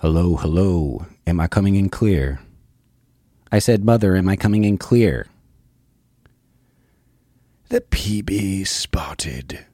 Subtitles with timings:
[0.00, 1.06] Hello, hello.
[1.26, 2.38] Am I coming in clear?
[3.50, 5.26] I said, Mother, am I coming in clear?
[7.70, 9.64] The PB spotted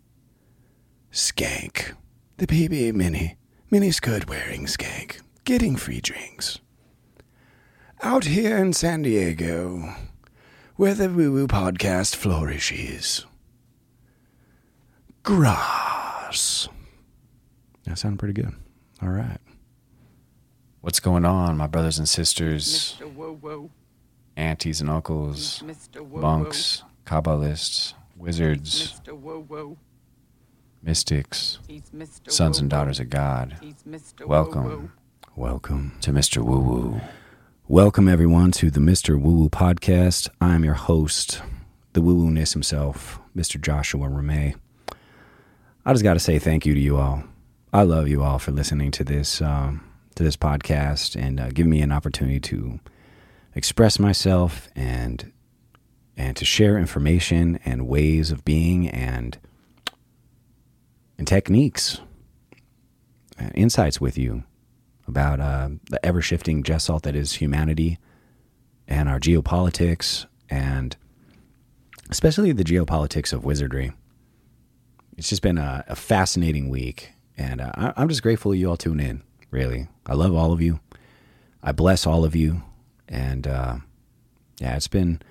[1.10, 1.96] skank.
[2.36, 3.36] The PB mini,
[3.68, 5.20] mini skirt wearing skank.
[5.42, 6.60] Getting free drinks.
[8.00, 9.92] Out here in San Diego,
[10.76, 13.26] where the Woo Woo podcast flourishes.
[15.24, 16.68] Grass.
[17.86, 18.54] That sounded pretty good.
[19.02, 19.41] All right.
[20.82, 23.14] What's going on, my brothers and sisters, Mr.
[23.14, 23.70] Woo Woo.
[24.36, 29.16] aunties and uncles, He's monks, Kabbalists, wizards, Mr.
[29.16, 29.76] Woo Woo.
[30.82, 31.60] mystics,
[32.26, 32.80] sons and Woo Woo.
[32.80, 33.58] daughters of God.
[33.60, 34.22] He's Mr.
[34.22, 34.28] Woo Woo.
[34.28, 34.92] Welcome
[35.36, 35.92] Welcome.
[36.00, 36.42] to Mr.
[36.42, 37.00] Woo Woo.
[37.68, 39.20] Welcome, everyone, to the Mr.
[39.20, 40.28] Woo Woo podcast.
[40.40, 41.42] I'm your host,
[41.92, 43.60] the woo woo ness himself, Mr.
[43.60, 44.56] Joshua Ramey.
[45.86, 47.22] I just got to say thank you to you all.
[47.72, 49.82] I love you all for listening to this um,
[50.14, 52.80] to this podcast and uh, giving me an opportunity to
[53.54, 55.32] express myself and
[56.16, 59.38] and to share information and ways of being and
[61.18, 62.00] and techniques
[63.38, 64.44] and insights with you
[65.06, 67.98] about uh, the ever shifting gestalt that is humanity
[68.86, 70.96] and our geopolitics and
[72.10, 73.92] especially the geopolitics of wizardry.
[75.16, 79.00] It's just been a, a fascinating week, and uh, I'm just grateful you all tune
[79.00, 79.22] in.
[79.52, 80.80] Really, I love all of you.
[81.62, 82.62] I bless all of you,
[83.08, 83.76] and uh,
[84.58, 85.22] yeah, it's been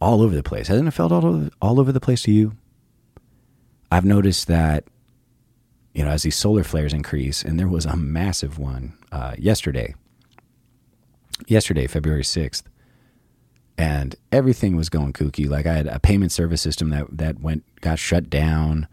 [0.00, 0.68] all over the place.
[0.68, 2.52] Hasn't it felt all over, all over the place to you?
[3.90, 4.84] I've noticed that
[5.92, 9.94] you know, as these solar flares increase, and there was a massive one uh, yesterday,
[11.46, 12.62] yesterday, February 6th,
[13.76, 15.48] and everything was going kooky.
[15.48, 18.86] Like I had a payment service system that, that went, got shut down.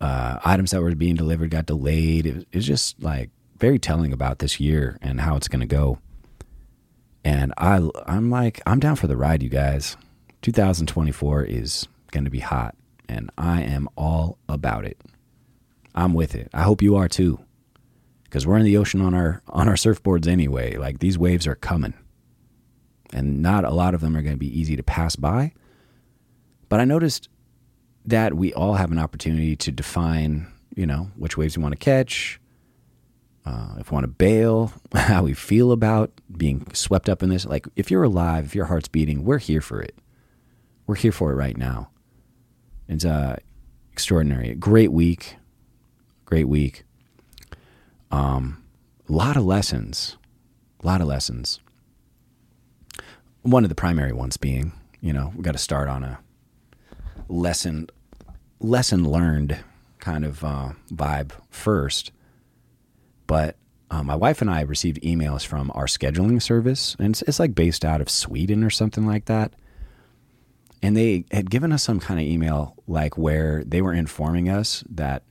[0.00, 2.26] Uh, items that were being delivered got delayed.
[2.26, 5.60] It was, it was just like very telling about this year and how it's going
[5.60, 5.98] to go.
[7.24, 9.96] And I, I'm like, I'm down for the ride, you guys.
[10.42, 12.76] 2024 is going to be hot,
[13.08, 15.00] and I am all about it.
[15.94, 16.48] I'm with it.
[16.54, 17.40] I hope you are too.
[18.30, 20.76] Cuz we're in the ocean on our on our surfboards anyway.
[20.76, 21.94] Like these waves are coming.
[23.12, 25.52] And not a lot of them are going to be easy to pass by.
[26.68, 27.28] But I noticed
[28.04, 31.78] that we all have an opportunity to define, you know, which waves we want to
[31.78, 32.40] catch,
[33.46, 37.46] uh, if we want to bail, how we feel about being swept up in this.
[37.46, 39.94] Like, if you're alive, if your heart's beating, we're here for it.
[40.86, 41.90] We're here for it right now.
[42.88, 43.36] It's uh,
[43.92, 44.54] extraordinary.
[44.54, 45.36] Great week
[46.26, 46.84] great week.
[48.10, 48.62] Um,
[49.08, 50.18] a lot of lessons,
[50.82, 51.60] a lot of lessons.
[53.42, 56.18] One of the primary ones being, you know, we got to start on a
[57.28, 57.88] lesson,
[58.60, 59.58] lesson learned
[60.00, 62.10] kind of uh, vibe first.
[63.26, 63.56] But
[63.90, 67.54] uh, my wife and I received emails from our scheduling service, and it's, it's like
[67.54, 69.54] based out of Sweden or something like that.
[70.82, 74.84] And they had given us some kind of email, like where they were informing us
[74.90, 75.22] that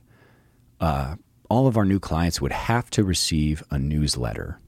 [0.80, 1.16] uh,
[1.48, 4.60] all of our new clients would have to receive a newsletter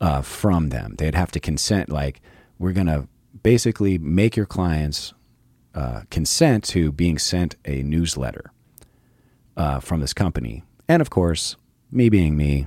[0.00, 0.94] uh, from them.
[0.98, 2.20] They'd have to consent, like,
[2.58, 3.08] we're going to
[3.42, 5.14] basically make your clients
[5.74, 8.52] uh, consent to being sent a newsletter
[9.56, 10.62] uh, from this company.
[10.86, 11.56] And of course,
[11.92, 12.66] me being me,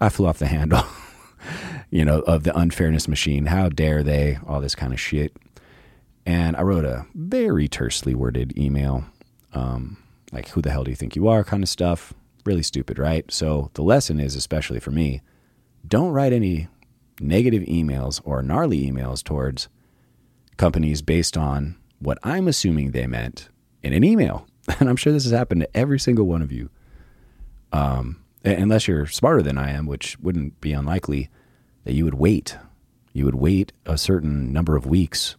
[0.00, 0.84] I flew off the handle,
[1.90, 3.46] you know, of the unfairness machine.
[3.46, 4.38] How dare they?
[4.46, 5.36] All this kind of shit.
[6.24, 9.04] And I wrote a very tersely worded email.
[9.54, 9.96] Um,
[10.32, 12.12] like who the hell do you think you are kind of stuff
[12.44, 15.20] really stupid right so the lesson is especially for me
[15.86, 16.68] don't write any
[17.20, 19.68] negative emails or gnarly emails towards
[20.56, 23.48] companies based on what i'm assuming they meant
[23.82, 24.46] in an email
[24.80, 26.70] and i'm sure this has happened to every single one of you
[27.70, 31.28] um, unless you're smarter than i am which wouldn't be unlikely
[31.84, 32.56] that you would wait
[33.12, 35.36] you would wait a certain number of weeks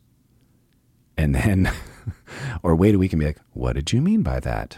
[1.19, 1.71] and then
[2.63, 4.77] or wait a week and be like, what did you mean by that?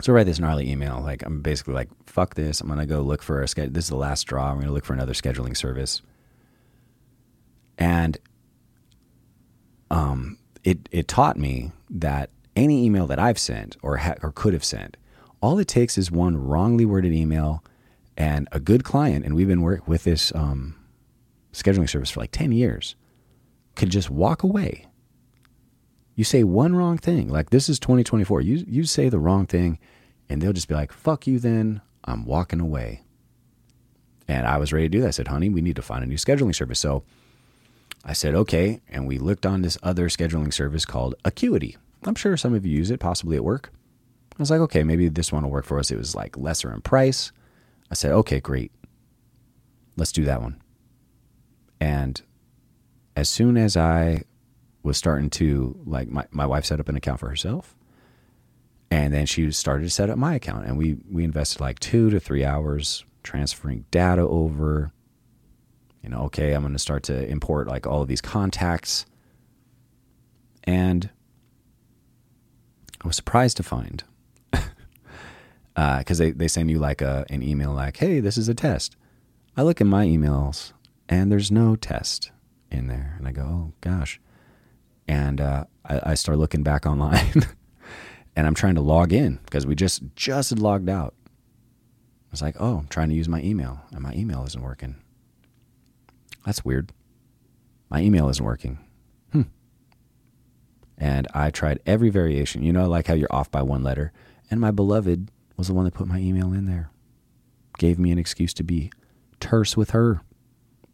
[0.00, 1.00] So I write this gnarly email.
[1.00, 2.60] Like I'm basically like, fuck this.
[2.60, 3.72] I'm gonna go look for a schedule.
[3.72, 4.50] This is the last straw.
[4.50, 6.02] I'm gonna look for another scheduling service.
[7.78, 8.18] And
[9.90, 14.52] um, it it taught me that any email that I've sent or ha- or could
[14.52, 14.96] have sent,
[15.42, 17.62] all it takes is one wrongly worded email
[18.16, 19.26] and a good client.
[19.26, 20.76] And we've been working with this um,
[21.52, 22.94] scheduling service for like ten years.
[23.74, 24.86] Could just walk away
[26.14, 28.40] you say one wrong thing, like this is 2024.
[28.42, 29.78] You you say the wrong thing,
[30.28, 33.02] and they'll just be like, "Fuck you." Then I'm walking away.
[34.28, 35.08] And I was ready to do that.
[35.08, 37.02] I said, "Honey, we need to find a new scheduling service." So
[38.04, 41.76] I said, "Okay," and we looked on this other scheduling service called Acuity.
[42.04, 43.72] I'm sure some of you use it, possibly at work.
[44.42, 46.72] I was like, "Okay, maybe this one will work for us." It was like lesser
[46.72, 47.32] in price.
[47.92, 48.72] I said, okay, great.
[49.98, 50.62] Let's do that one.
[51.78, 52.22] And
[53.14, 54.22] as soon as I
[54.82, 57.76] was starting to, like, my, my wife set up an account for herself.
[58.90, 60.64] And then she started to set up my account.
[60.64, 64.90] And we, we invested like two to three hours transferring data over.
[66.02, 69.04] You know, okay, I'm going to start to import like all of these contacts.
[70.64, 71.10] And
[73.02, 74.02] I was surprised to find
[75.74, 78.54] because uh, they, they send you like a, an email like, hey, this is a
[78.54, 78.96] test.
[79.56, 80.72] I look in my emails
[81.08, 82.30] and there's no test
[82.70, 83.16] in there.
[83.18, 84.20] And I go, oh gosh.
[85.08, 87.44] And uh, I, I start looking back online
[88.36, 91.14] and I'm trying to log in because we just just logged out.
[91.26, 94.96] I was like, oh, I'm trying to use my email and my email isn't working.
[96.46, 96.92] That's weird.
[97.90, 98.78] My email isn't working.
[99.32, 99.42] Hmm.
[100.96, 102.62] And I tried every variation.
[102.62, 104.12] You know, like how you're off by one letter.
[104.50, 106.90] And my beloved was the one that put my email in there.
[107.78, 108.90] Gave me an excuse to be
[109.40, 110.22] terse with her.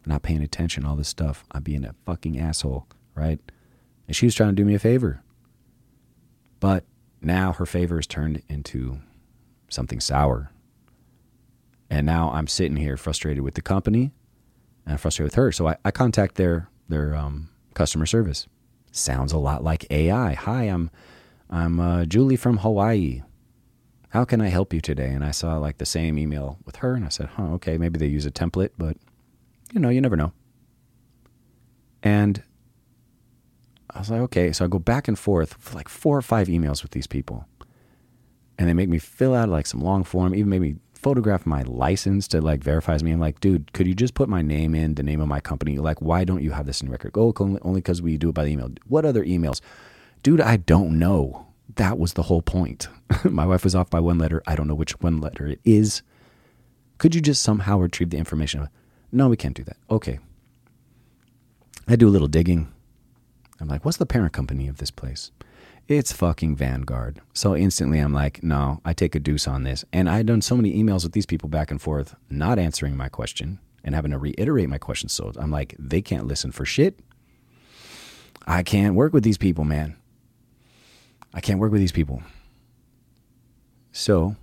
[0.05, 1.43] Not paying attention, all this stuff.
[1.51, 3.39] I'm being a fucking asshole, right?
[4.07, 5.21] And she was trying to do me a favor.
[6.59, 6.85] But
[7.21, 8.99] now her favor has turned into
[9.69, 10.51] something sour.
[11.89, 14.11] And now I'm sitting here frustrated with the company
[14.85, 15.51] and frustrated with her.
[15.51, 18.47] So I, I contact their their um, customer service.
[18.91, 20.33] Sounds a lot like AI.
[20.33, 20.89] Hi, I'm
[21.49, 23.21] I'm uh, Julie from Hawaii
[24.09, 25.09] how can I help you today?
[25.09, 27.99] And I saw like the same email with her, and I said, huh, okay, maybe
[27.99, 28.97] they use a template, but
[29.71, 30.33] you know, you never know.
[32.01, 32.41] And
[33.91, 34.51] I was like, okay.
[34.51, 37.45] So I go back and forth for like four or five emails with these people.
[38.57, 41.61] And they make me fill out like some long form, even made me photograph my
[41.63, 43.11] license to like verifies me.
[43.11, 45.77] I'm like, dude, could you just put my name in, the name of my company?
[45.77, 47.11] Like, why don't you have this in record?
[47.15, 48.69] Oh, only because we do it by the email.
[48.87, 49.61] What other emails?
[50.23, 51.48] Dude, I don't know
[51.79, 52.89] that was the whole point.
[53.23, 54.43] My wife was off by one letter.
[54.45, 56.01] I don't know which one letter it is.
[56.97, 58.67] Could you just somehow retrieve the information?
[59.13, 59.77] No, we can't do that.
[59.89, 60.19] Okay.
[61.87, 62.67] I do a little digging.
[63.61, 65.31] I'm like, what's the parent company of this place?
[65.87, 67.21] It's fucking Vanguard.
[67.33, 69.85] So instantly I'm like, no, I take a deuce on this.
[69.93, 72.97] And I had done so many emails with these people back and forth, not answering
[72.97, 75.07] my question and having to reiterate my question.
[75.07, 76.99] So I'm like, they can't listen for shit.
[78.45, 79.95] I can't work with these people, man.
[81.33, 82.23] I can't work with these people.
[83.91, 84.35] So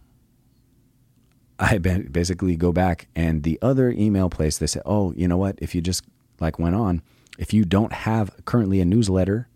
[1.59, 5.59] I basically go back and the other email place, they say, oh, you know what?
[5.59, 6.05] If you just
[6.41, 7.03] like went on,
[7.39, 9.49] if you don't have currently a newsletter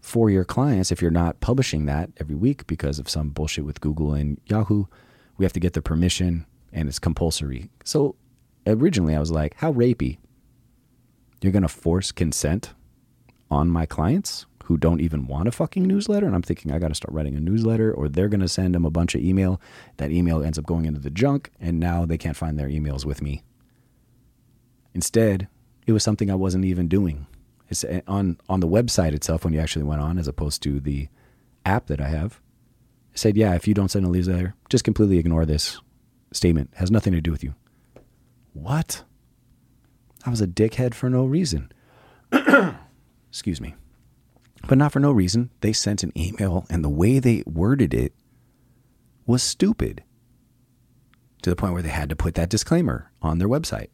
[0.00, 3.80] for your clients, if you're not publishing that every week because of some bullshit with
[3.80, 4.84] Google and Yahoo,
[5.36, 7.70] we have to get the permission and it's compulsory.
[7.84, 8.16] So
[8.66, 10.18] originally I was like, how rapey?
[11.42, 12.72] You're going to force consent
[13.50, 14.46] on my clients?
[14.66, 16.26] Who don't even want a fucking newsletter.
[16.26, 18.74] And I'm thinking, I got to start writing a newsletter, or they're going to send
[18.74, 19.60] them a bunch of email.
[19.98, 23.04] That email ends up going into the junk, and now they can't find their emails
[23.04, 23.44] with me.
[24.92, 25.46] Instead,
[25.86, 27.28] it was something I wasn't even doing.
[27.68, 30.80] It's eh, on on the website itself when you actually went on, as opposed to
[30.80, 31.08] the
[31.64, 32.40] app that I have.
[33.12, 35.80] It said, "Yeah, if you don't send a newsletter, just completely ignore this
[36.32, 36.70] statement.
[36.72, 37.54] It has nothing to do with you."
[38.52, 39.04] What?
[40.24, 41.70] I was a dickhead for no reason.
[43.30, 43.74] Excuse me.
[44.68, 45.50] But not for no reason.
[45.60, 48.12] They sent an email, and the way they worded it
[49.26, 50.02] was stupid
[51.42, 53.88] to the point where they had to put that disclaimer on their website.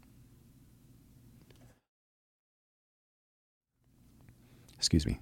[4.76, 5.20] Excuse me.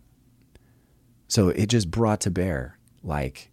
[1.28, 3.50] So it just brought to bear like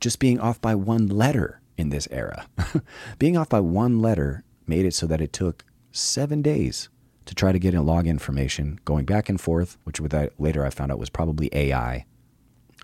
[0.00, 2.46] just being off by one letter in this era.
[3.18, 6.88] being off by one letter made it so that it took seven days
[7.26, 10.64] to try to get in log information, going back and forth, which with that later
[10.64, 12.04] I found out was probably AI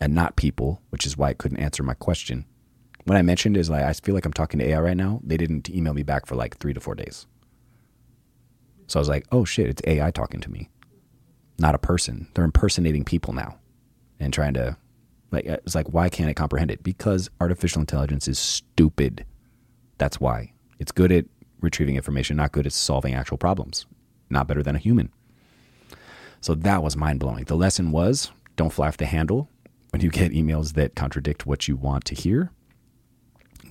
[0.00, 2.45] and not people, which is why it couldn't answer my question.
[3.05, 5.21] What I mentioned is like I feel like I'm talking to AI right now.
[5.23, 7.26] They didn't email me back for like three to four days.
[8.88, 10.69] So I was like, oh shit, it's AI talking to me,
[11.59, 12.28] not a person.
[12.35, 13.59] They're impersonating people now
[14.21, 14.76] and trying to
[15.31, 16.83] like it's like why can't it comprehend it?
[16.83, 19.25] Because artificial intelligence is stupid.
[19.99, 20.52] That's why.
[20.78, 21.25] It's good at
[21.61, 23.87] retrieving information, not good at solving actual problems
[24.30, 25.11] not better than a human.
[26.40, 27.45] So that was mind blowing.
[27.45, 29.49] The lesson was don't fly off the handle
[29.90, 32.50] when you get emails that contradict what you want to hear.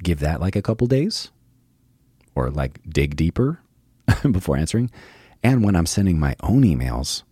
[0.04, 1.32] Give that like a couple days
[2.36, 3.60] or like dig deeper
[4.32, 4.92] before answering.
[5.44, 7.24] And when I'm sending my own emails,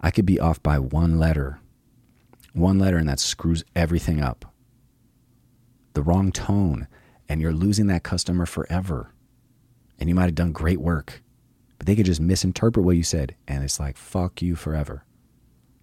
[0.00, 1.58] I could be off by one letter.
[2.54, 4.44] One letter, and that screws everything up.
[5.94, 6.86] The wrong tone,
[7.28, 9.10] and you're losing that customer forever.
[9.98, 11.22] And you might have done great work
[11.82, 15.02] but they could just misinterpret what you said and it's like fuck you forever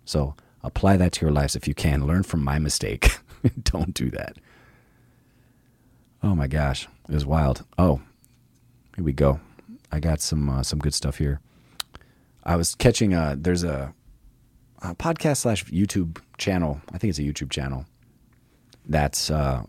[0.06, 3.18] so apply that to your lives if you can learn from my mistake
[3.63, 4.38] don't do that
[6.24, 8.00] oh my gosh it was wild oh
[8.96, 9.41] Here we go.
[9.91, 11.41] I got some uh, some good stuff here.
[12.46, 13.94] I was catching a there's a,
[14.82, 16.82] a podcast slash YouTube channel.
[16.94, 17.86] I think it's a YouTube channel
[18.86, 19.63] that's uh,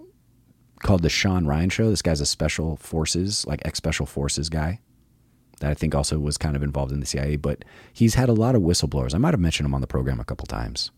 [0.81, 1.91] called the Sean Ryan Show.
[1.91, 4.81] This guy's a special forces, like ex special forces guy
[5.61, 7.37] that I think also was kind of involved in the CIA.
[7.37, 9.15] But he's had a lot of whistleblowers.
[9.15, 10.91] I might have mentioned him on the program a couple times.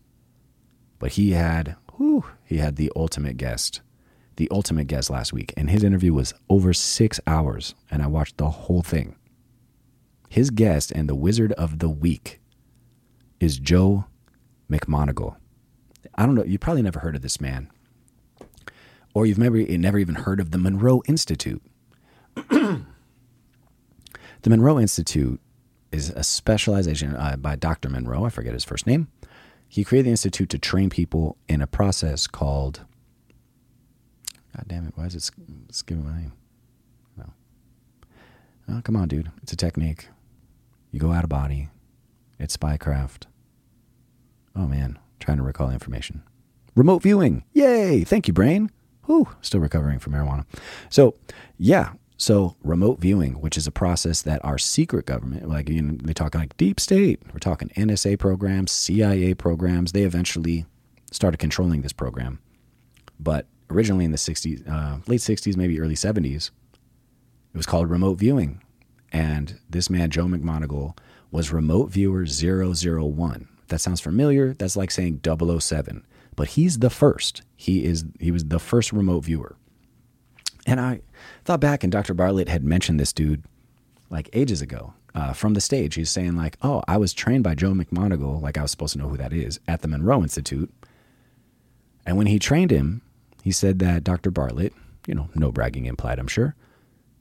[0.99, 3.81] But he had, whew, he had the ultimate guest,
[4.37, 8.37] the ultimate guest last week, and his interview was over six hours, and I watched
[8.37, 9.15] the whole thing.
[10.29, 12.39] His guest and the wizard of the week
[13.39, 14.05] is Joe
[14.71, 15.35] McMoneagle.
[16.15, 17.69] I don't know, you probably never heard of this man
[19.13, 21.61] or you've never, never even heard of the Monroe Institute.
[24.43, 25.39] the Monroe Institute
[25.91, 27.89] is a specialization uh, by Dr.
[27.89, 28.25] Monroe.
[28.25, 29.07] I forget his first name.
[29.67, 32.81] He created the institute to train people in a process called.
[34.55, 34.93] God damn it!
[34.95, 35.31] Why is it
[35.71, 36.33] skipping my name?
[37.17, 37.33] No.
[38.69, 39.31] Oh, come on, dude.
[39.41, 40.09] It's a technique.
[40.91, 41.69] You go out of body.
[42.37, 43.23] It's spycraft.
[44.55, 46.21] Oh man, trying to recall information.
[46.75, 47.43] Remote viewing.
[47.53, 48.03] Yay!
[48.03, 48.69] Thank you, brain.
[49.05, 50.45] Whew, still recovering from marijuana.
[50.89, 51.15] So,
[51.57, 51.93] yeah.
[52.23, 56.13] So, remote viewing, which is a process that our secret government, like you know, they
[56.13, 60.65] talk like deep state, we're talking NSA programs, CIA programs, they eventually
[61.11, 62.39] started controlling this program.
[63.19, 66.51] But originally in the 60s, uh, late 60s, maybe early 70s,
[67.53, 68.61] it was called remote viewing.
[69.11, 70.97] And this man, Joe McMoneagle,
[71.29, 73.49] was remote viewer 001.
[73.63, 77.43] If that sounds familiar, that's like saying 007 but he's the first.
[77.55, 79.55] He is he was the first remote viewer.
[80.65, 81.01] And I
[81.45, 82.13] thought back, and Dr.
[82.13, 83.43] Bartlett had mentioned this dude
[84.09, 85.95] like ages ago uh, from the stage.
[85.95, 88.99] He's saying like, "Oh, I was trained by Joe McMoneagle, like I was supposed to
[88.99, 90.71] know who that is, at the Monroe Institute."
[92.05, 93.01] And when he trained him,
[93.43, 94.31] he said that Dr.
[94.31, 94.73] Bartlett,
[95.07, 96.55] you know, no bragging implied, I'm sure,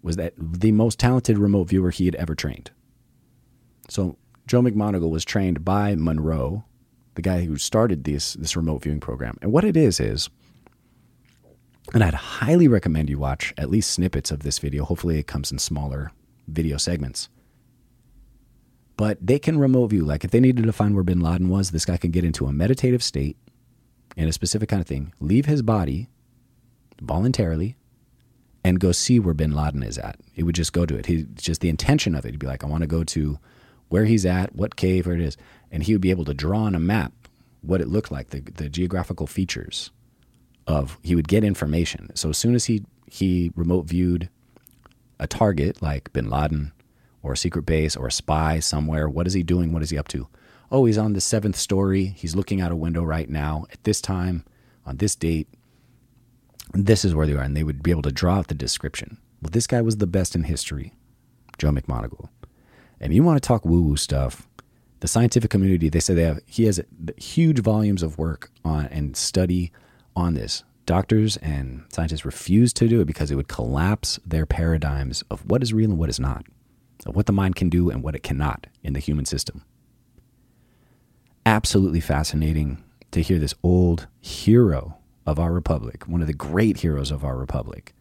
[0.03, 2.71] was that the most talented remote viewer he had ever trained.
[3.89, 6.65] So Joe McMoneagle was trained by Monroe
[7.15, 9.37] the guy who started this this remote viewing program.
[9.43, 10.31] And what it is is
[11.93, 14.85] and I'd highly recommend you watch at least snippets of this video.
[14.85, 16.13] Hopefully it comes in smaller
[16.47, 17.29] video segments.
[18.97, 20.05] But they can remote view.
[20.05, 22.47] Like if they needed to find where bin Laden was, this guy can get into
[22.47, 23.37] a meditative state
[24.17, 26.09] and a specific kind of thing, leave his body
[27.01, 27.77] voluntarily,
[28.65, 30.21] and go see where bin Laden is at.
[30.33, 31.07] He would just go to it.
[31.07, 32.31] He just the intention of it.
[32.31, 33.39] He'd be like, I want to go to
[33.89, 35.37] where he's at, what cave, where it is
[35.73, 37.13] and he would be able to draw on a map
[37.63, 39.91] what it looked like, the, the geographical features
[40.67, 42.11] of he would get information.
[42.15, 44.29] So as soon as he he remote viewed
[45.19, 46.73] a target like bin Laden
[47.23, 49.73] or a secret base or a spy somewhere, what is he doing?
[49.73, 50.29] What is he up to?
[50.71, 52.07] Oh, he's on the seventh story.
[52.07, 54.45] He's looking out a window right now at this time
[54.87, 55.49] on this date.
[56.73, 59.19] This is where they are, and they would be able to draw out the description.
[59.43, 60.95] Well, this guy was the best in history,
[61.59, 62.31] Joe McMoneagle.
[62.99, 64.49] And you want to talk woo woo stuff?
[65.03, 66.81] the scientific community, they say they have he has
[67.17, 69.73] huge volumes of work on and study
[70.17, 70.65] on this.
[70.85, 75.63] Doctors and scientists refuse to do it because it would collapse their paradigms of what
[75.63, 76.45] is real and what is not,
[77.07, 79.65] of what the mind can do and what it cannot in the human system.
[81.47, 87.11] Absolutely fascinating to hear this old hero of our republic, one of the great heroes
[87.11, 87.95] of our republic,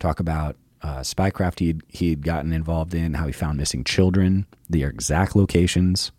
[0.00, 4.82] talk about uh, spycraft he'd, he'd gotten involved in, how he found missing children, the
[4.82, 6.10] exact locations.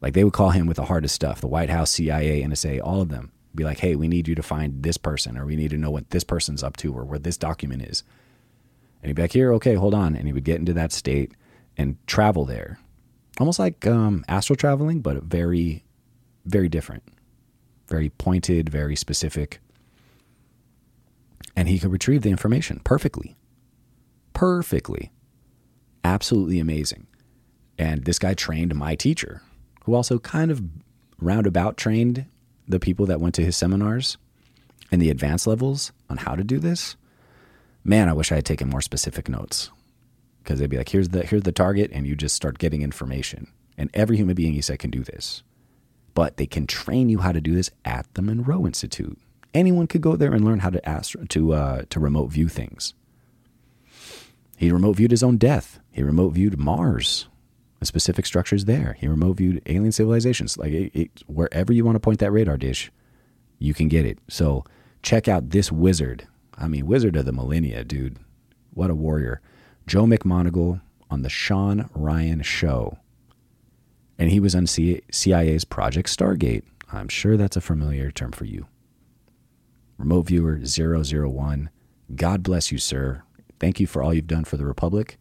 [0.00, 3.00] Like they would call him with the hardest stuff the White House, CIA, NSA, all
[3.00, 3.32] of them.
[3.54, 5.90] Be like, hey, we need you to find this person, or we need to know
[5.90, 8.04] what this person's up to, or where this document is.
[9.02, 10.14] And he'd be like, here, okay, hold on.
[10.14, 11.32] And he would get into that state
[11.76, 12.78] and travel there.
[13.38, 15.84] Almost like um, astral traveling, but very,
[16.44, 17.02] very different.
[17.88, 19.60] Very pointed, very specific.
[21.56, 23.36] And he could retrieve the information perfectly
[24.40, 25.12] perfectly.
[26.02, 27.06] Absolutely amazing.
[27.78, 29.42] And this guy trained my teacher,
[29.84, 30.62] who also kind of
[31.18, 32.24] roundabout trained
[32.70, 34.16] the people that went to his seminars
[34.90, 36.96] and the advanced levels on how to do this.
[37.84, 39.70] Man, I wish I had taken more specific notes
[40.42, 43.48] because they'd be like, here's the, here's the target, and you just start getting information.
[43.78, 45.42] And every human being, he said, can do this.
[46.12, 49.18] But they can train you how to do this at the Monroe Institute.
[49.54, 52.94] Anyone could go there and learn how to ask, to uh, to remote view things.
[54.56, 55.80] He remote viewed his own death.
[55.90, 57.26] He remote viewed Mars,
[57.80, 58.96] the specific structures there.
[58.98, 60.56] He remote viewed alien civilizations.
[60.56, 62.92] Like it, it, wherever you want to point that radar dish,
[63.58, 64.18] you can get it.
[64.28, 64.64] So
[65.02, 66.26] check out this wizard.
[66.56, 68.18] I mean, wizard of the millennia, dude.
[68.72, 69.40] What a warrior.
[69.86, 72.98] Joe McMoneagle on the Sean Ryan Show.
[74.18, 76.62] And he was on CIA's Project Stargate.
[76.92, 78.66] I'm sure that's a familiar term for you.
[79.96, 81.70] Remote viewer 001.
[82.14, 83.22] God bless you, sir
[83.60, 85.18] Thank you for all you've done for the Republic.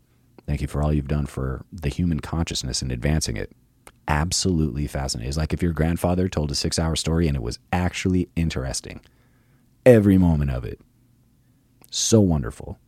[0.49, 3.51] Thank you for all you've done for the human consciousness and advancing it.
[4.07, 5.29] Absolutely fascinating.
[5.29, 8.99] It's like if your grandfather told a six hour story and it was actually interesting.
[9.85, 10.81] Every moment of it.
[11.91, 12.79] So wonderful.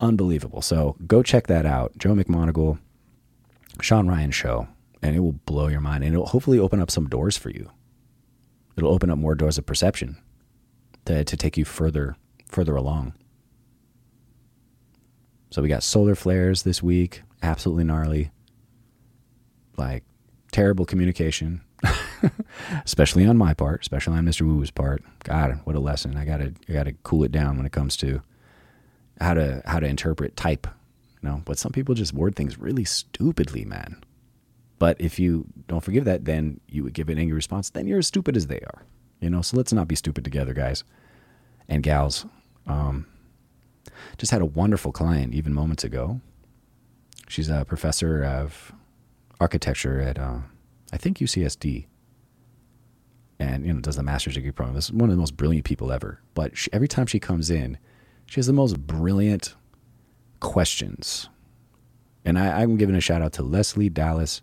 [0.00, 0.62] Unbelievable.
[0.62, 1.98] So go check that out.
[1.98, 2.78] Joe McMoneagle,
[3.80, 4.68] Sean Ryan show,
[5.02, 6.04] and it will blow your mind.
[6.04, 7.72] And it'll hopefully open up some doors for you.
[8.76, 10.18] It'll open up more doors of perception
[11.06, 12.14] to, to take you further
[12.46, 13.14] further along.
[15.54, 18.32] So we got solar flares this week, absolutely gnarly.
[19.76, 20.02] Like
[20.50, 21.60] terrible communication,
[22.84, 24.44] especially on my part, especially on Mr.
[24.44, 25.04] Woo's part.
[25.22, 26.16] God, what a lesson!
[26.16, 28.20] I gotta, I gotta cool it down when it comes to
[29.20, 30.66] how to how to interpret type.
[31.22, 34.02] You know, but some people just word things really stupidly, man.
[34.80, 37.70] But if you don't forgive that, then you would give an angry response.
[37.70, 38.82] Then you're as stupid as they are.
[39.20, 40.82] You know, so let's not be stupid together, guys
[41.68, 42.26] and gals.
[42.66, 43.06] Um,
[44.18, 46.20] just had a wonderful client even moments ago.
[47.28, 48.72] She's a professor of
[49.40, 50.38] architecture at, uh,
[50.92, 51.86] I think, UCSD.
[53.38, 54.74] And, you know, does the master's degree program.
[54.74, 56.20] This is one of the most brilliant people ever.
[56.34, 57.78] But she, every time she comes in,
[58.26, 59.54] she has the most brilliant
[60.40, 61.28] questions.
[62.24, 64.40] And I, I'm giving a shout out to Leslie, Dallas,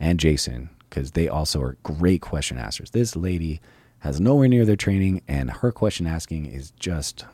[0.00, 2.90] and Jason because they also are great question askers.
[2.90, 3.62] This lady
[4.00, 7.24] has nowhere near their training, and her question asking is just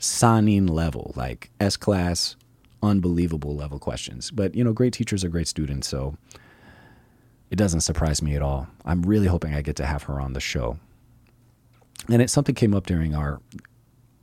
[0.00, 2.36] signing level, like S class,
[2.82, 4.30] unbelievable level questions.
[4.30, 6.16] But you know, great teachers are great students, so
[7.50, 8.68] it doesn't surprise me at all.
[8.84, 10.78] I'm really hoping I get to have her on the show.
[12.08, 13.40] And it something came up during our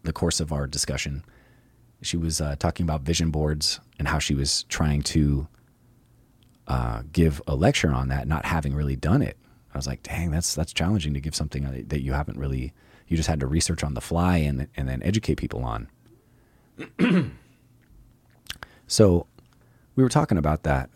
[0.04, 1.24] the course of our discussion.
[2.02, 5.48] She was uh, talking about vision boards and how she was trying to
[6.68, 9.38] uh, give a lecture on that, not having really done it.
[9.74, 12.74] I was like, dang, that's that's challenging to give something that you haven't really
[13.08, 15.88] you just had to research on the fly and and then educate people on.
[18.88, 19.28] so
[19.96, 20.90] we were talking about that,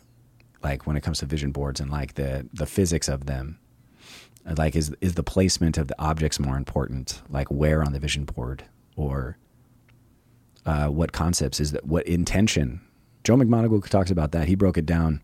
[0.62, 3.58] like when it comes to vision boards and like the the physics of them.
[4.44, 7.22] Like is is the placement of the objects more important?
[7.30, 8.64] Like where on the vision board
[8.96, 9.38] or
[10.66, 11.86] uh, what concepts is that?
[11.86, 12.80] What intention?
[13.24, 14.48] Joe McMoneagle talks about that.
[14.48, 15.22] He broke it down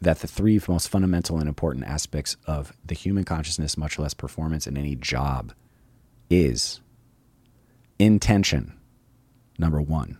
[0.00, 4.66] that the three most fundamental and important aspects of the human consciousness, much less performance
[4.66, 5.52] in any job,
[6.30, 6.80] is
[7.98, 8.78] intention,
[9.58, 10.18] number one,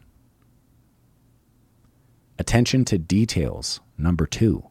[2.39, 4.65] attention to details, number two,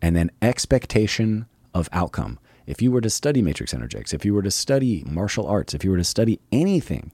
[0.00, 2.38] and then expectation of outcome.
[2.66, 5.84] If you were to study matrix energetics, if you were to study martial arts, if
[5.84, 7.12] you were to study anything,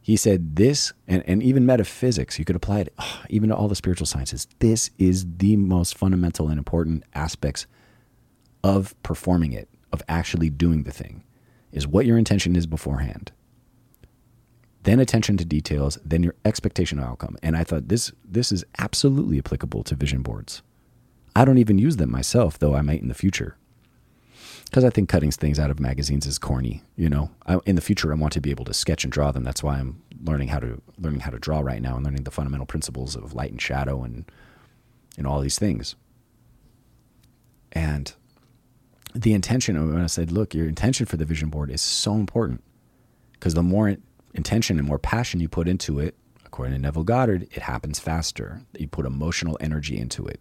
[0.00, 3.66] he said this, and, and even metaphysics, you could apply it oh, even to all
[3.66, 4.46] the spiritual sciences.
[4.60, 7.66] This is the most fundamental and important aspects
[8.62, 11.24] of performing it, of actually doing the thing,
[11.72, 13.32] is what your intention is beforehand.
[14.82, 17.36] Then attention to details, then your expectation of outcome.
[17.42, 20.62] And I thought this this is absolutely applicable to vision boards.
[21.34, 23.56] I don't even use them myself, though I might in the future
[24.66, 26.82] because I think cutting things out of magazines is corny.
[26.96, 29.30] You know, I, in the future, I want to be able to sketch and draw
[29.30, 29.44] them.
[29.44, 32.30] That's why I'm learning how to learning how to draw right now and learning the
[32.30, 34.30] fundamental principles of light and shadow and
[35.16, 35.94] and all these things.
[37.72, 38.12] And
[39.20, 42.62] the intention when I said, look, your intention for the vision board is so important
[43.32, 43.96] because the more
[44.34, 48.62] intention and more passion you put into it, according to Neville Goddard, it happens faster.
[48.78, 50.40] You put emotional energy into it.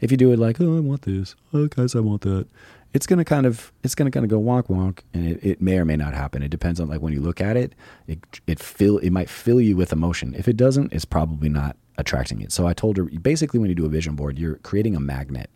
[0.00, 2.48] If you do it like, oh, I want this, oh, guys, I want that,
[2.92, 5.78] it's gonna kind of it's gonna kind of go wonk wonk, and it, it may
[5.78, 6.42] or may not happen.
[6.42, 7.74] It depends on like when you look at it,
[8.06, 10.34] it it fill it might fill you with emotion.
[10.36, 12.52] If it doesn't, it's probably not attracting it.
[12.52, 15.48] So I told her basically when you do a vision board, you're creating a magnet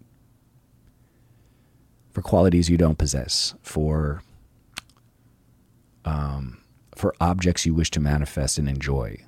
[2.17, 4.23] for qualities you don't possess, for
[6.07, 6.63] um,
[6.95, 9.19] for objects you wish to manifest and enjoy,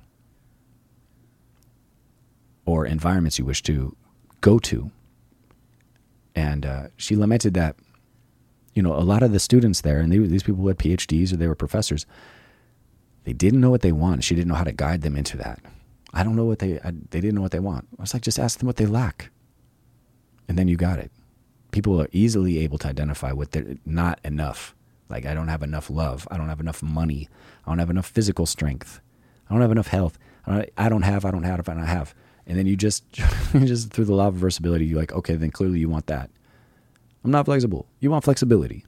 [2.65, 3.95] or environments you wish to
[4.41, 4.89] go to.
[6.33, 7.75] And uh, she lamented that
[8.73, 11.35] you know, a lot of the students there, and they, these people had PhDs or
[11.37, 12.07] they were professors,
[13.23, 14.23] they didn't know what they want.
[14.23, 15.59] She didn't know how to guide them into that.
[16.11, 17.87] I don't know what they, I, they didn't know what they want.
[17.99, 19.29] I was like, just ask them what they lack.
[20.47, 21.11] And then you got it.
[21.71, 24.75] People are easily able to identify what they're not enough.
[25.09, 26.27] Like, I don't have enough love.
[26.31, 27.29] I don't have enough money.
[27.65, 29.01] I don't have enough physical strength.
[29.49, 30.17] I don't have enough health.
[30.45, 32.13] I don't, I don't have, I don't have, I don't have.
[32.45, 33.03] And then you just,
[33.53, 36.29] just through the law of reversibility, you're like, okay, then clearly you want that.
[37.23, 37.87] I'm not flexible.
[37.99, 38.85] You want flexibility.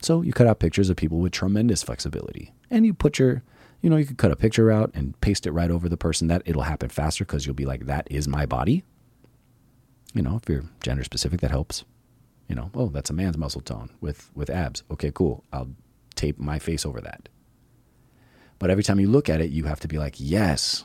[0.00, 2.52] So you cut out pictures of people with tremendous flexibility.
[2.70, 3.42] And you put your,
[3.82, 6.28] you know, you could cut a picture out and paste it right over the person
[6.28, 8.84] that it'll happen faster because you'll be like, that is my body.
[10.14, 11.84] You know, if you're gender specific, that helps.
[12.48, 14.82] You know, oh, that's a man's muscle tone with with abs.
[14.90, 15.44] Okay, cool.
[15.52, 15.70] I'll
[16.14, 17.28] tape my face over that.
[18.58, 20.84] But every time you look at it, you have to be like, yes,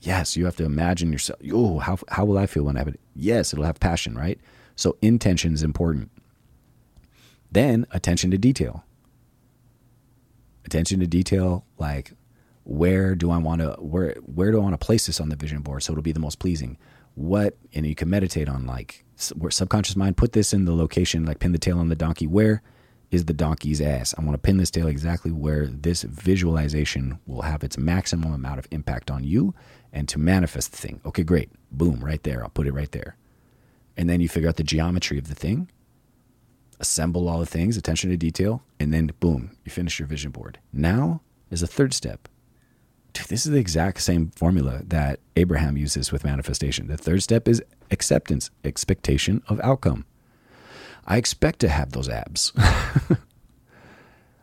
[0.00, 0.36] yes.
[0.36, 1.40] You have to imagine yourself.
[1.52, 3.00] Oh, how how will I feel when I have it?
[3.14, 4.38] Yes, it'll have passion, right?
[4.76, 6.10] So intention is important.
[7.50, 8.84] Then attention to detail.
[10.64, 12.12] Attention to detail, like
[12.64, 15.36] where do I want to where where do I want to place this on the
[15.36, 16.78] vision board so it'll be the most pleasing?
[17.20, 19.04] What and you can meditate on like
[19.36, 22.26] where subconscious mind put this in the location like pin the tail on the donkey.
[22.26, 22.62] Where
[23.10, 24.14] is the donkey's ass?
[24.16, 28.58] I want to pin this tail exactly where this visualization will have its maximum amount
[28.58, 29.54] of impact on you
[29.92, 31.02] and to manifest the thing.
[31.04, 31.50] Okay, great.
[31.70, 32.42] Boom, right there.
[32.42, 33.16] I'll put it right there.
[33.98, 35.70] And then you figure out the geometry of the thing,
[36.78, 40.58] assemble all the things, attention to detail, and then boom, you finish your vision board.
[40.72, 42.28] Now is a third step
[43.12, 46.86] Dude, this is the exact same formula that Abraham uses with manifestation.
[46.86, 50.04] The third step is acceptance, expectation of outcome.
[51.06, 52.52] I expect to have those abs.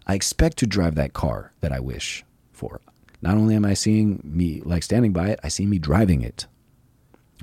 [0.07, 2.81] I expect to drive that car that I wish for.
[3.21, 6.47] Not only am I seeing me like standing by it, I see me driving it.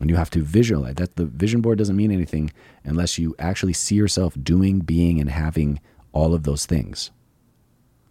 [0.01, 2.53] And you have to visualize that the vision board doesn't mean anything
[2.85, 5.81] unless you actually see yourself doing, being, and having
[6.13, 7.11] all of those things.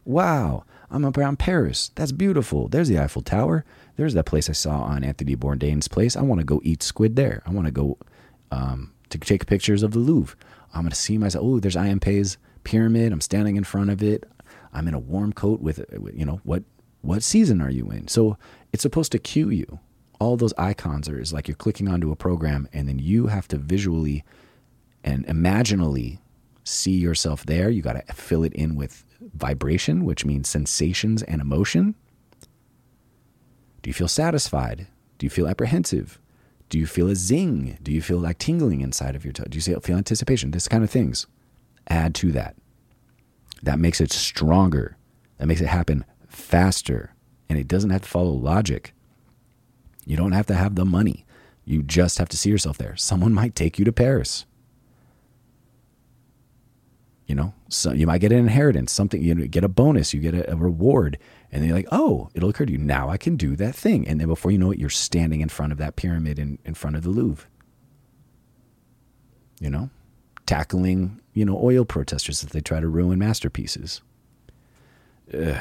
[0.06, 1.91] Wow, I'm up around Paris.
[1.95, 2.67] That's beautiful.
[2.67, 3.65] There's the Eiffel Tower.
[3.95, 6.15] There's that place I saw on Anthony Bourdain's place.
[6.15, 7.41] I want to go eat squid there.
[7.47, 7.97] I want to go
[8.51, 10.38] um, to take pictures of the Louvre.
[10.73, 11.43] I'm going to see myself.
[11.43, 11.88] Oh, there's I.
[11.88, 11.99] M.
[11.99, 13.12] Pei's pyramid.
[13.12, 14.29] I'm standing in front of it.
[14.71, 16.63] I'm in a warm coat with, you know, what
[17.01, 18.08] what season are you in?
[18.08, 18.38] So
[18.71, 19.79] it's supposed to cue you.
[20.19, 23.47] All those icons are is like you're clicking onto a program, and then you have
[23.49, 24.23] to visually
[25.03, 26.21] and imaginally
[26.63, 27.69] see yourself there.
[27.69, 31.95] You got to fill it in with vibration, which means sensations and emotion?
[33.81, 34.88] Do you feel satisfied?
[35.17, 36.19] Do you feel apprehensive?
[36.69, 37.77] Do you feel a zing?
[37.83, 39.43] Do you feel like tingling inside of your toe?
[39.47, 40.51] Do you feel anticipation?
[40.51, 41.27] This kind of things.
[41.88, 42.55] Add to that.
[43.62, 44.97] That makes it stronger.
[45.38, 47.13] That makes it happen faster.
[47.49, 48.93] And it doesn't have to follow logic.
[50.05, 51.25] You don't have to have the money.
[51.65, 52.95] You just have to see yourself there.
[52.95, 54.45] Someone might take you to Paris.
[57.25, 60.33] You know, so you might get an inheritance, something you get a bonus, you get
[60.33, 61.17] a, a reward,
[61.51, 64.05] and then you're like, oh, it'll occur to you now I can do that thing,
[64.07, 66.73] and then before you know it, you're standing in front of that pyramid in, in
[66.73, 67.47] front of the Louvre.
[69.62, 69.89] You know,
[70.45, 74.01] tackling you know oil protesters as they try to ruin masterpieces.
[75.33, 75.57] Ugh.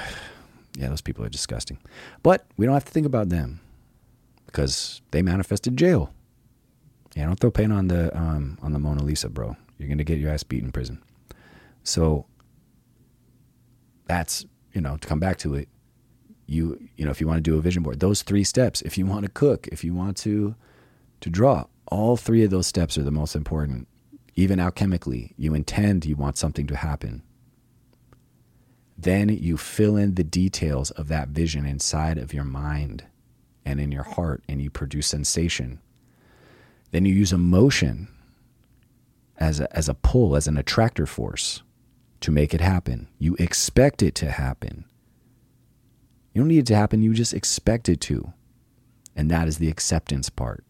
[0.77, 1.79] Yeah, those people are disgusting,
[2.23, 3.61] but we don't have to think about them
[4.47, 6.13] because they manifested jail.
[7.15, 9.57] Yeah, don't throw paint on the um, on the Mona Lisa, bro.
[9.79, 11.03] You're gonna get your ass beat in prison.
[11.85, 12.27] So
[14.07, 15.69] that's, you know, to come back to it,
[16.47, 18.99] you you know, if you want to do a vision board, those three steps, if
[18.99, 20.55] you want to cook, if you want to
[21.21, 23.89] to draw, all three of those steps are the most important.
[24.35, 27.23] Even alchemically, you intend you want something to happen.
[28.97, 33.05] Then you fill in the details of that vision inside of your mind
[33.65, 35.81] and in your heart, and you produce sensation.
[36.91, 38.09] Then you use emotion
[39.39, 41.63] as a, as a pull, as an attractor force
[42.23, 43.09] to make it happen.
[43.19, 44.85] You expect it to happen.
[46.33, 48.33] You don't need it to happen, you just expect it to.
[49.15, 50.65] And that is the acceptance part.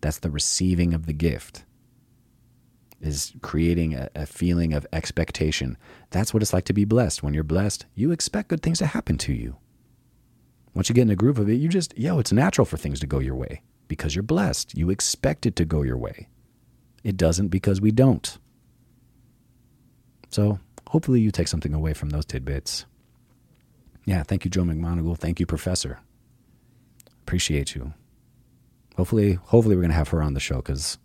[0.00, 1.64] That's the receiving of the gift.
[3.00, 5.78] Is creating a, a, feeling of expectation.
[6.10, 7.22] That's what it's like to be blessed.
[7.22, 9.56] When you're blessed, you expect good things to happen to you.
[10.74, 12.98] Once you get in a groove of it, you just, yo, it's natural for things
[13.00, 14.76] to go your way because you're blessed.
[14.76, 16.28] You expect it to go your way.
[17.04, 18.36] It doesn't because we don't.
[20.30, 22.86] So hopefully you take something away from those tidbits.
[24.04, 25.18] Yeah, thank you, Joe McMoneagle.
[25.18, 26.00] Thank you, Professor.
[27.22, 27.92] Appreciate you.
[28.96, 30.98] Hopefully, hopefully we're gonna have her on the show because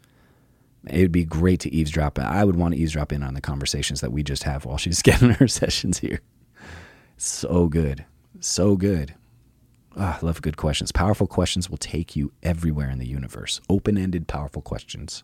[0.87, 2.17] it would be great to eavesdrop.
[2.17, 5.01] I would want to eavesdrop in on the conversations that we just have while she's
[5.03, 6.21] getting her sessions here.
[7.17, 8.05] So good,
[8.39, 9.15] so good.
[9.95, 10.91] Oh, I love good questions.
[10.91, 13.61] Powerful questions will take you everywhere in the universe.
[13.69, 15.23] Open-ended, powerful questions.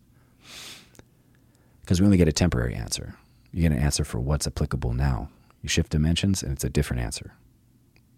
[1.81, 3.15] Because we only get a temporary answer.
[3.51, 5.29] You get an answer for what's applicable now.
[5.61, 7.33] You shift dimensions and it's a different answer.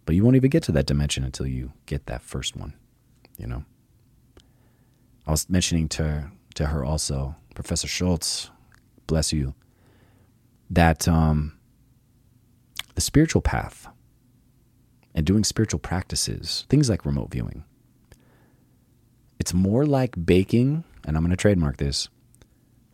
[0.05, 2.73] But you won't even get to that dimension until you get that first one,
[3.37, 3.63] you know?
[5.25, 8.49] I was mentioning to to her also, Professor Schultz,
[9.07, 9.53] bless you,
[10.69, 11.57] that um,
[12.95, 13.87] the spiritual path
[15.15, 17.63] and doing spiritual practices, things like remote viewing,
[19.39, 22.09] it's more like baking, and I'm going to trademark this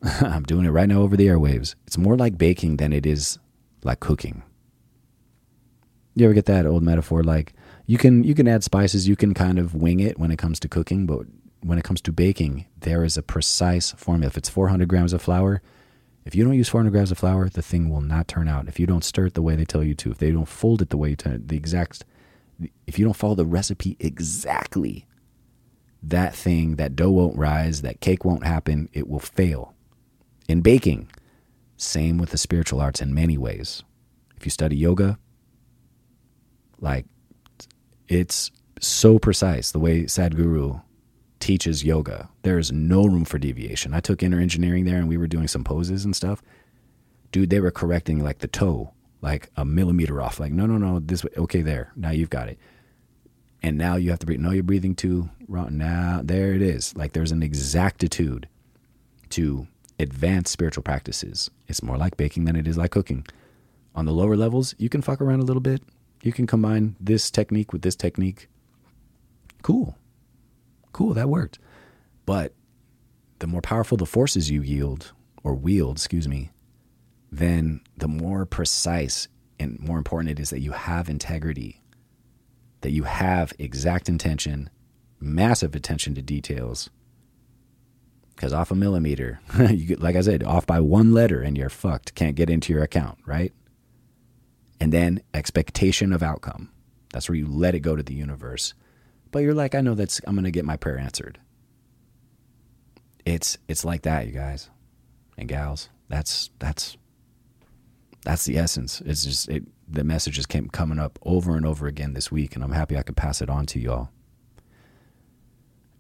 [0.22, 1.76] I'm doing it right now over the airwaves.
[1.86, 3.40] It's more like baking than it is
[3.84, 4.44] like cooking.
[6.16, 7.54] You ever get that old metaphor like
[7.86, 10.60] you can you can add spices, you can kind of wing it when it comes
[10.62, 11.26] to cooking, but
[11.62, 14.28] when it comes to baking, there is a precise formula.
[14.28, 15.62] If it's 400 grams of flour,
[16.26, 18.68] if you don't use 400 grams of flour, the thing will not turn out.
[18.68, 20.82] If you don't stir it the way they tell you to, if they don't fold
[20.82, 22.04] it the way you tell it, the exact
[22.88, 25.06] if you don't follow the recipe exactly,
[26.02, 29.74] that thing, that dough won't rise, that cake won't happen, it will fail.
[30.48, 31.10] In baking,
[31.78, 33.84] same with the spiritual arts in many ways.
[34.38, 35.18] If you study yoga,
[36.80, 37.06] like
[38.08, 40.82] it's so precise the way Sadhguru
[41.40, 42.30] teaches yoga.
[42.44, 43.94] There is no room for deviation.
[43.94, 46.42] I took inner engineering there and we were doing some poses and stuff.
[47.32, 50.40] Dude, they were correcting like the toe, like a millimeter off.
[50.40, 51.32] Like, no, no, no, this way.
[51.38, 51.92] Okay, there.
[51.96, 52.58] Now you've got it.
[53.62, 54.40] And now you have to breathe.
[54.40, 55.78] No, you're breathing too wrong.
[55.78, 56.96] Now, there it is.
[56.96, 58.48] Like, there's an exactitude
[59.32, 59.68] to
[60.00, 61.50] advanced spiritual practices.
[61.68, 63.26] It's more like baking than it is like cooking.
[63.96, 65.82] On the lower levels, you can fuck around a little bit.
[66.22, 68.48] You can combine this technique with this technique.
[69.64, 69.98] Cool.
[70.94, 71.60] Cool, that worked.
[72.26, 72.54] But
[73.40, 76.52] the more powerful the forces you yield or wield, excuse me,
[77.32, 79.28] then the more precise
[79.60, 81.82] and more important it is that you have integrity,
[82.82, 84.70] that you have exact intention,
[85.20, 86.90] massive attention to details.
[88.38, 91.70] Because off a millimeter, you get, like I said, off by one letter and you're
[91.70, 92.14] fucked.
[92.14, 93.52] Can't get into your account, right?
[94.80, 96.70] And then expectation of outcome.
[97.12, 98.76] That's where you let it go to the universe.
[99.32, 101.40] But you're like, I know that's I'm gonna get my prayer answered.
[103.26, 104.70] It's it's like that, you guys
[105.38, 105.90] and gals.
[106.10, 106.96] That's that's
[108.24, 109.02] that's the essence.
[109.06, 112.64] It's just it the messages came coming up over and over again this week, and
[112.64, 114.10] I'm happy I could pass it on to y'all.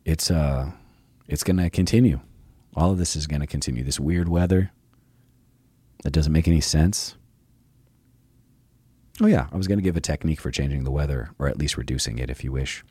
[0.05, 0.71] It's uh
[1.27, 2.19] it's gonna continue.
[2.77, 3.83] All of this is gonna continue.
[3.83, 4.71] This weird weather
[6.03, 7.15] that doesn't make any sense.
[9.19, 11.75] Oh yeah, I was gonna give a technique for changing the weather, or at least
[11.75, 12.85] reducing it if you wish.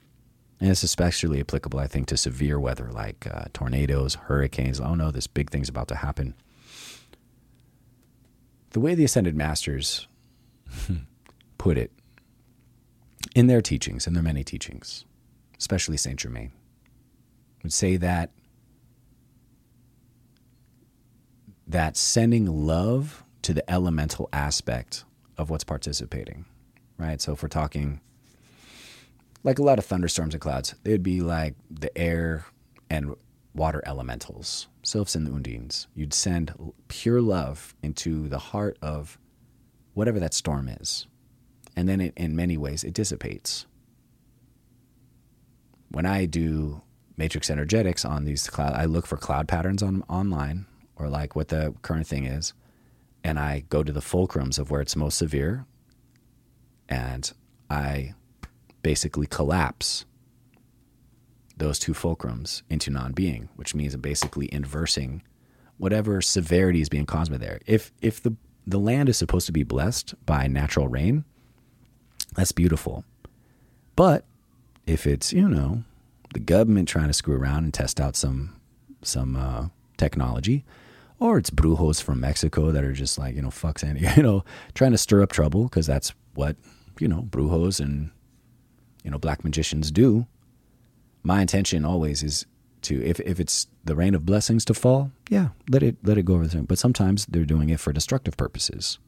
[0.61, 4.81] And it's especially applicable, I think, to severe weather like uh, tornadoes, hurricanes.
[4.81, 6.35] Oh no, this big thing's about to happen.
[8.71, 10.09] The way the Ascended Masters
[11.59, 11.93] put it
[13.37, 15.05] in their teachings, in their many teachings,
[15.59, 16.51] especially Saint Germain,
[17.63, 18.33] would say that
[21.67, 25.05] that sending love to the elemental aspect
[25.37, 26.45] of what's participating,
[26.99, 27.21] right?
[27.21, 28.01] So if we're talking
[29.43, 32.47] like a lot of thunderstorms and clouds, they'd be like the air
[32.91, 33.15] and
[33.55, 35.87] water elementals, sylphs and the undines.
[35.95, 36.53] You'd send
[36.89, 39.19] pure love into the heart of
[39.95, 41.07] whatever that storm is.
[41.75, 43.67] And then it, in many ways, it dissipates.
[45.91, 46.83] When I do
[47.17, 51.49] matrix energetics on these cloud, I look for cloud patterns on online or like what
[51.49, 52.53] the current thing is.
[53.23, 55.67] And I go to the fulcrums of where it's most severe.
[56.89, 57.31] And
[57.69, 58.15] I
[58.83, 60.05] basically collapse
[61.57, 65.23] those two fulcrums into non-being, which means basically inversing
[65.79, 67.61] whatever severity is being caused by there.
[67.67, 71.25] If if the the land is supposed to be blessed by natural rain,
[72.35, 73.05] that's beautiful.
[73.95, 74.25] But
[74.87, 75.83] if it's you know
[76.35, 78.61] the government trying to screw around and test out some
[79.03, 80.65] some uh, technology,
[81.19, 84.45] or it's brujos from Mexico that are just like you know fuck Sandy, you know,
[84.75, 86.57] trying to stir up trouble because that's what
[86.99, 88.11] you know brujos and
[89.05, 90.27] you know black magicians do.
[91.23, 92.47] My intention always is
[92.83, 96.25] to if, if it's the rain of blessings to fall yeah let it let it
[96.25, 98.99] go over the but sometimes they're doing it for destructive purposes.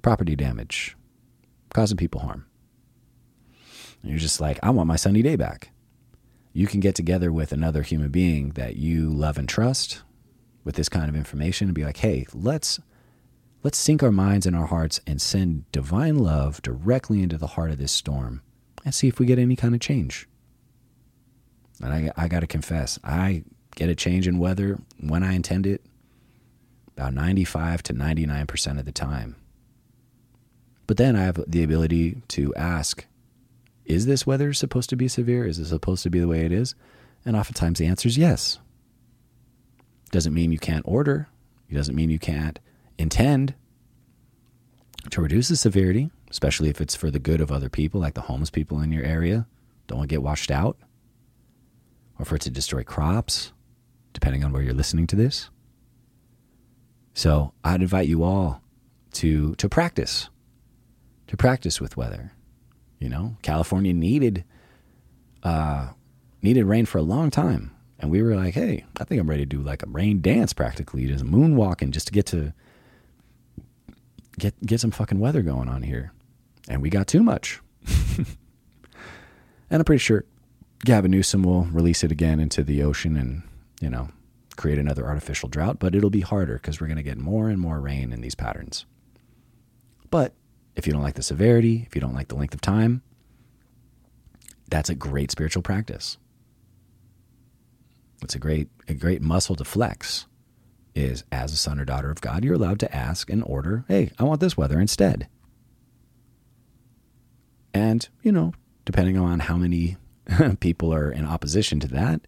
[0.00, 0.96] Property damage.
[1.74, 2.46] Causing people harm.
[4.02, 5.70] And you're just like i want my sunny day back.
[6.52, 10.02] You can get together with another human being that you love and trust
[10.68, 12.78] with this kind of information and be like hey let's
[13.62, 17.70] let's sync our minds and our hearts and send divine love directly into the heart
[17.70, 18.42] of this storm
[18.84, 20.28] and see if we get any kind of change.
[21.82, 23.44] And I, I got to confess, I
[23.76, 25.84] get a change in weather when I intend it
[26.96, 29.36] about 95 to 99% of the time.
[30.86, 33.06] But then I have the ability to ask,
[33.86, 35.46] is this weather supposed to be severe?
[35.46, 36.74] Is it supposed to be the way it is?
[37.24, 38.58] And oftentimes the answer is yes.
[40.10, 41.28] Doesn't mean you can't order.
[41.68, 42.58] It doesn't mean you can't
[42.98, 43.54] intend
[45.10, 48.22] to reduce the severity especially if it's for the good of other people, like the
[48.22, 49.46] homeless people in your area.
[49.86, 50.76] Don't want to get washed out,
[52.18, 53.52] or for it to destroy crops,
[54.12, 55.50] depending on where you're listening to this.
[57.14, 58.62] So I'd invite you all
[59.14, 60.28] to to practice,
[61.28, 62.32] to practice with weather.
[62.98, 64.44] You know, California needed
[65.42, 65.90] uh,
[66.42, 69.42] needed rain for a long time, and we were like, "Hey, I think I'm ready
[69.42, 72.52] to do like a rain dance, practically, just moonwalking, just to get to
[74.38, 76.12] get get some fucking weather going on here."
[76.68, 77.60] and we got too much.
[78.16, 78.26] and
[79.70, 80.24] I'm pretty sure
[80.84, 83.42] Gavin Newsom will release it again into the ocean and,
[83.80, 84.10] you know,
[84.56, 87.58] create another artificial drought, but it'll be harder because we're going to get more and
[87.58, 88.84] more rain in these patterns.
[90.10, 90.34] But
[90.76, 93.02] if you don't like the severity, if you don't like the length of time,
[94.70, 96.18] that's a great spiritual practice.
[98.22, 100.26] It's a great a great muscle to flex
[100.94, 104.10] is as a son or daughter of God, you're allowed to ask and order, hey,
[104.18, 105.28] I want this weather instead.
[107.72, 108.52] And, you know,
[108.84, 109.96] depending on how many
[110.60, 112.22] people are in opposition to that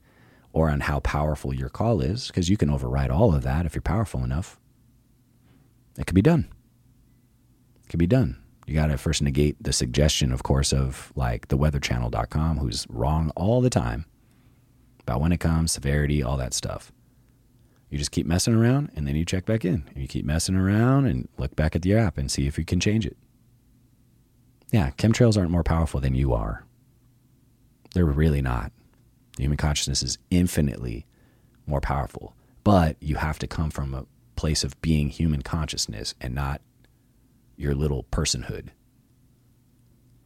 [0.52, 3.74] or on how powerful your call is, because you can override all of that if
[3.74, 4.58] you're powerful enough,
[5.98, 6.48] it could be done.
[7.84, 8.40] It could be done.
[8.66, 13.32] You got to first negate the suggestion, of course, of like the weatherchannel.com, who's wrong
[13.34, 14.06] all the time
[15.10, 16.92] about when it comes, severity, all that stuff.
[17.88, 19.82] You just keep messing around and then you check back in.
[19.88, 22.64] And you keep messing around and look back at the app and see if you
[22.64, 23.16] can change it.
[24.70, 26.64] Yeah, chemtrails aren't more powerful than you are.
[27.92, 28.70] They're really not.
[29.36, 31.06] The human consciousness is infinitely
[31.66, 36.36] more powerful, but you have to come from a place of being human consciousness and
[36.36, 36.60] not
[37.56, 38.68] your little personhood.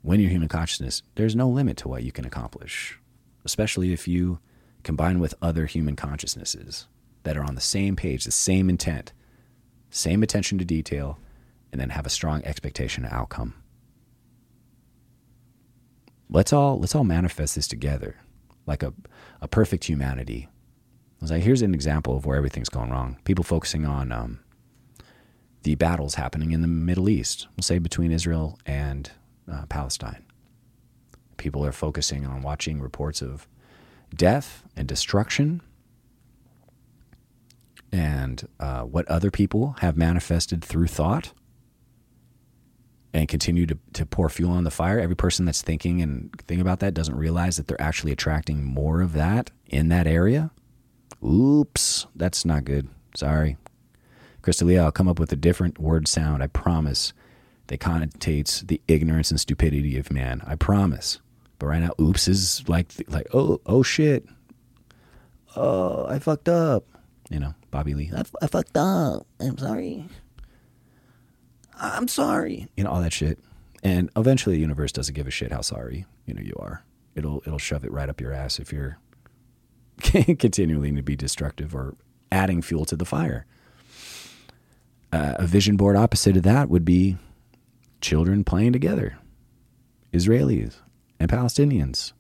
[0.03, 3.01] When you're human consciousness, there's no limit to what you can accomplish,
[3.47, 4.41] especially if you
[4.85, 6.87] combine with other human consciousnesses
[7.25, 9.13] that are on the same page, the same intent,
[9.91, 11.19] same attention to detail,
[11.73, 13.55] and then have a strong expectation of outcome.
[16.31, 18.17] Let's all let's all manifest this together,
[18.67, 18.93] like a,
[19.41, 20.49] a perfect humanity.
[21.21, 23.19] I was like, here's an example of where everything's going wrong.
[23.25, 24.41] People focusing on um,
[25.63, 29.11] the battles happening in the Middle East, we'll say between Israel and
[29.51, 30.25] uh, Palestine.
[31.37, 33.49] People are focusing on watching reports of
[34.17, 35.61] death and destruction
[37.93, 41.33] and uh, what other people have manifested through thought
[43.13, 44.99] and continue to, to pour fuel on the fire.
[44.99, 49.01] Every person that's thinking and thinking about that doesn't realize that they're actually attracting more
[49.01, 50.51] of that in that area.
[51.25, 52.89] Oops, that's not good.
[53.15, 53.57] Sorry.
[54.43, 56.43] Crystalia, I'll come up with a different word sound.
[56.43, 57.13] I promise.
[57.69, 60.43] That connotates the ignorance and stupidity of man.
[60.47, 61.21] I promise.
[61.59, 64.27] But right now, oops is like like oh oh shit.
[65.57, 66.85] Oh, I fucked up.
[67.31, 68.11] You know, Bobby Lee.
[68.15, 69.27] I, fucked up.
[69.41, 70.05] I'm sorry.
[71.81, 72.69] I'm sorry.
[72.77, 73.39] You know all that shit.
[73.83, 76.85] And eventually, the universe doesn't give a shit how sorry you know you are.
[77.15, 78.99] It'll it'll shove it right up your ass if you're
[80.39, 81.95] continually to be destructive or
[82.33, 83.47] adding fuel to the fire.
[85.13, 87.17] Uh, a vision board opposite of that would be
[88.01, 89.17] children playing together,
[90.13, 90.81] Israelis
[91.25, 92.13] and Palestinians,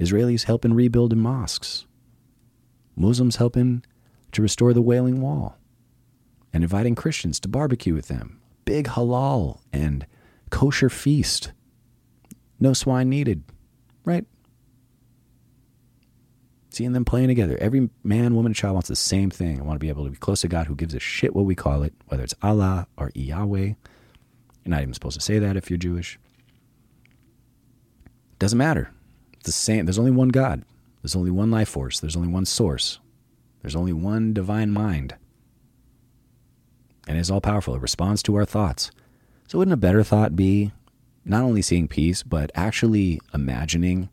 [0.00, 1.84] Israelis helping rebuild in mosques,
[2.96, 3.84] Muslims helping
[4.32, 5.58] to restore the Wailing Wall,
[6.50, 8.40] and inviting Christians to barbecue with them.
[8.64, 10.06] Big halal and
[10.48, 11.52] kosher feast.
[12.58, 13.42] No swine needed,
[14.06, 14.24] right?
[16.70, 17.58] Seeing them playing together.
[17.60, 19.60] Every man, woman, and child wants the same thing.
[19.60, 21.44] I want to be able to be close to God who gives a shit what
[21.44, 23.66] we call it, whether it's Allah or Yahweh.
[23.66, 23.76] You're
[24.64, 26.18] not even supposed to say that if you're Jewish.
[28.38, 28.90] Doesn't matter.
[29.34, 29.86] It's the same.
[29.86, 30.62] There's only one God.
[31.02, 32.00] There's only one life force.
[32.00, 32.98] There's only one source.
[33.62, 35.14] There's only one divine mind.
[37.08, 37.74] And it's all powerful.
[37.74, 38.90] It responds to our thoughts.
[39.46, 40.72] So wouldn't a better thought be
[41.24, 44.08] not only seeing peace, but actually imagining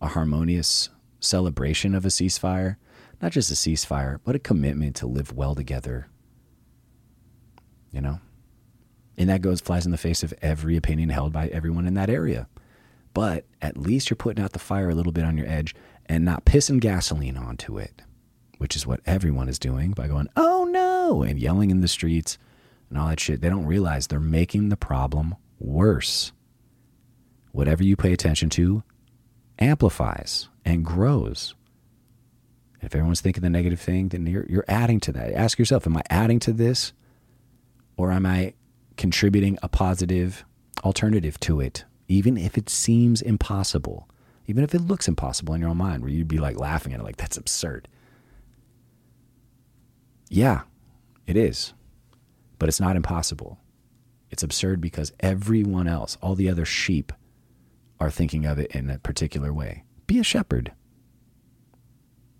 [0.00, 0.88] a harmonious
[1.20, 2.76] celebration of a ceasefire?
[3.20, 6.08] Not just a ceasefire, but a commitment to live well together.
[7.90, 8.20] You know?
[9.16, 12.08] And that goes flies in the face of every opinion held by everyone in that
[12.08, 12.46] area
[13.18, 15.74] but at least you're putting out the fire a little bit on your edge
[16.06, 18.02] and not pissing gasoline onto it,
[18.58, 22.38] which is what everyone is doing by going, oh no, and yelling in the streets
[22.88, 23.40] and all that shit.
[23.40, 26.30] They don't realize they're making the problem worse.
[27.50, 28.84] Whatever you pay attention to
[29.58, 31.56] amplifies and grows.
[32.82, 35.32] If everyone's thinking the negative thing, then you're, you're adding to that.
[35.32, 36.92] Ask yourself, am I adding to this
[37.96, 38.54] or am I
[38.96, 40.44] contributing a positive
[40.84, 41.84] alternative to it?
[42.08, 44.08] Even if it seems impossible,
[44.46, 47.00] even if it looks impossible in your own mind, where you'd be like laughing at
[47.00, 47.86] it, like, that's absurd.
[50.30, 50.62] Yeah,
[51.26, 51.74] it is.
[52.58, 53.58] But it's not impossible.
[54.30, 57.12] It's absurd because everyone else, all the other sheep,
[58.00, 59.84] are thinking of it in a particular way.
[60.06, 60.72] Be a shepherd.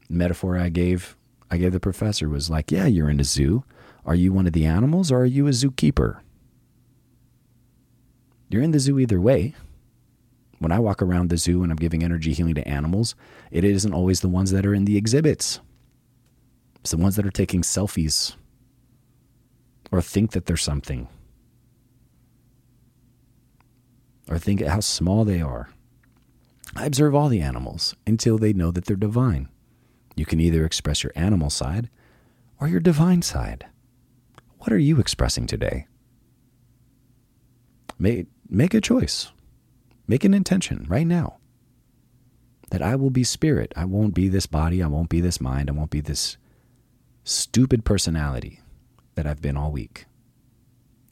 [0.09, 1.17] The metaphor I gave
[1.51, 3.65] I gave the professor was like, yeah, you're in a zoo.
[4.05, 6.21] Are you one of the animals or are you a zookeeper?
[8.49, 9.55] You're in the zoo either way.
[10.59, 13.15] When I walk around the zoo and I'm giving energy healing to animals,
[13.51, 15.61] it isn't always the ones that are in the exhibits.
[16.81, 18.35] It's the ones that are taking selfies
[19.91, 21.09] or think that they're something
[24.29, 25.71] or think how small they are.
[26.77, 29.49] I observe all the animals until they know that they're divine.
[30.17, 31.89] You can either express your animal side
[32.61, 33.67] or your divine side.
[34.59, 35.87] What are you expressing today?
[37.99, 39.31] Make, make a choice.
[40.07, 41.39] Make an intention right now.
[42.71, 43.73] that I will be spirit.
[43.77, 44.83] I won't be this body.
[44.83, 45.71] I won't be this mind.
[45.71, 46.37] I won't be this
[47.25, 48.61] stupid personality
[49.15, 50.07] that I've been all week.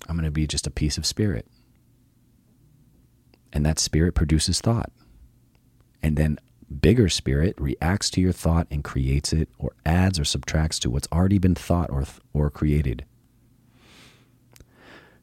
[0.09, 1.47] I'm going to be just a piece of spirit.
[3.53, 4.93] And that spirit produces thought.
[6.03, 6.39] And then
[6.81, 11.09] bigger spirit reacts to your thought and creates it or adds or subtracts to what's
[11.13, 13.05] already been thought or, or created.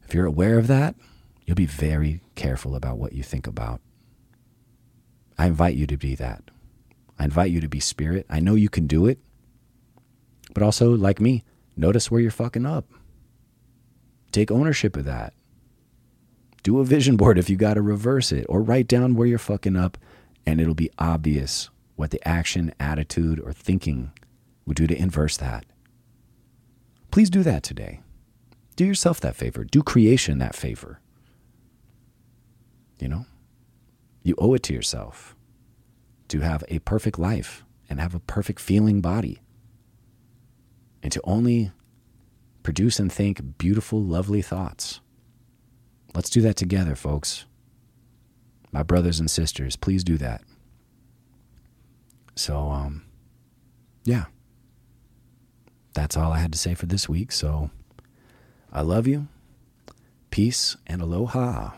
[0.06, 0.96] If you're aware of that,
[1.44, 3.80] you'll be very careful about what you think about.
[5.36, 6.50] I invite you to be that.
[7.18, 8.26] I invite you to be spirit.
[8.28, 9.18] I know you can do it.
[10.52, 11.44] But also, like me,
[11.76, 12.86] notice where you're fucking up.
[14.32, 15.32] Take ownership of that.
[16.62, 19.38] Do a vision board if you got to reverse it, or write down where you're
[19.38, 19.98] fucking up,
[20.46, 24.12] and it'll be obvious what the action, attitude, or thinking
[24.66, 25.64] would do to inverse that.
[27.10, 28.00] Please do that today.
[28.76, 29.62] Do yourself that favor.
[29.62, 31.00] Do creation that favor.
[33.04, 33.26] You know?
[34.22, 35.36] You owe it to yourself
[36.28, 39.42] to have a perfect life and have a perfect feeling body.
[41.02, 41.70] And to only
[42.62, 45.00] produce and think beautiful, lovely thoughts.
[46.14, 47.44] Let's do that together, folks.
[48.72, 50.40] My brothers and sisters, please do that.
[52.36, 53.04] So, um,
[54.04, 54.24] yeah.
[55.92, 57.32] That's all I had to say for this week.
[57.32, 57.68] So,
[58.72, 59.28] I love you.
[60.30, 61.72] Peace and aloha.